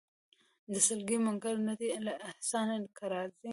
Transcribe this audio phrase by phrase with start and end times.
[0.87, 3.49] سلګۍ منکري نه دي له احسانه که راځې